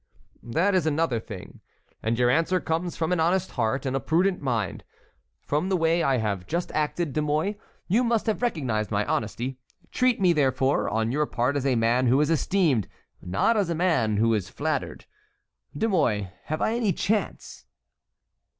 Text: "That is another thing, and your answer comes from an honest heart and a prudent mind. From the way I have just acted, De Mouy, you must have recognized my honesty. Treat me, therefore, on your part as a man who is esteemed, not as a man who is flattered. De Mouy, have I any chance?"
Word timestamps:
"That 0.41 0.73
is 0.73 0.87
another 0.87 1.19
thing, 1.19 1.61
and 2.01 2.17
your 2.17 2.31
answer 2.31 2.59
comes 2.59 2.97
from 2.97 3.11
an 3.11 3.19
honest 3.19 3.51
heart 3.51 3.85
and 3.85 3.95
a 3.95 3.99
prudent 3.99 4.41
mind. 4.41 4.83
From 5.45 5.69
the 5.69 5.77
way 5.77 6.01
I 6.01 6.17
have 6.17 6.47
just 6.47 6.71
acted, 6.71 7.13
De 7.13 7.21
Mouy, 7.21 7.53
you 7.87 8.03
must 8.03 8.25
have 8.25 8.41
recognized 8.41 8.89
my 8.89 9.05
honesty. 9.05 9.59
Treat 9.91 10.19
me, 10.19 10.33
therefore, 10.33 10.89
on 10.89 11.11
your 11.11 11.27
part 11.27 11.55
as 11.55 11.67
a 11.67 11.75
man 11.75 12.07
who 12.07 12.19
is 12.19 12.31
esteemed, 12.31 12.87
not 13.21 13.55
as 13.55 13.69
a 13.69 13.75
man 13.75 14.17
who 14.17 14.33
is 14.33 14.49
flattered. 14.49 15.05
De 15.77 15.87
Mouy, 15.87 16.29
have 16.45 16.63
I 16.63 16.73
any 16.73 16.93
chance?" 16.93 17.65